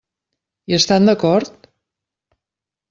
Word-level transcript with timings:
Hi 0.71 0.77
estan 0.79 1.07
d'acord? 1.11 1.71